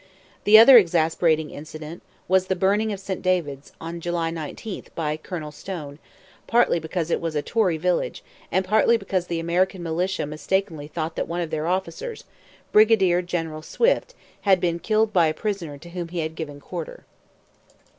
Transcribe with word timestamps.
The 0.45 0.57
other 0.57 0.79
exasperating 0.79 1.51
incident 1.51 2.01
was 2.27 2.47
the 2.47 2.55
burning 2.55 2.91
of 2.91 2.99
St 2.99 3.21
David's 3.21 3.71
on 3.79 4.01
July 4.01 4.31
19 4.31 4.85
by 4.95 5.11
a 5.11 5.17
Colonel 5.19 5.51
Stone; 5.51 5.99
partly 6.47 6.79
because 6.79 7.11
it 7.11 7.21
was 7.21 7.35
a 7.35 7.43
'Tory 7.43 7.77
village' 7.77 8.23
and 8.51 8.65
partly 8.65 8.97
because 8.97 9.27
the 9.27 9.39
American 9.39 9.83
militia 9.83 10.25
mistakenly 10.25 10.87
thought 10.87 11.15
that 11.17 11.27
one 11.27 11.41
of 11.41 11.51
their 11.51 11.67
officers, 11.67 12.23
Brigadier 12.71 13.21
General 13.21 13.61
Swift, 13.61 14.15
had 14.41 14.59
been 14.59 14.79
killed 14.79 15.13
by 15.13 15.27
a 15.27 15.35
prisoner 15.35 15.77
to 15.77 15.89
whom 15.91 16.07
he 16.07 16.21
had 16.21 16.33
given 16.33 16.59
quarter. 16.59 17.05